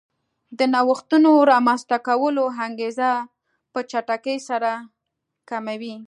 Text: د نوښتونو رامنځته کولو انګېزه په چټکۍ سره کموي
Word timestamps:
د 0.57 0.59
نوښتونو 0.73 1.31
رامنځته 1.51 1.97
کولو 2.07 2.45
انګېزه 2.65 3.11
په 3.71 3.79
چټکۍ 3.89 4.37
سره 4.49 4.71
کموي 5.49 5.95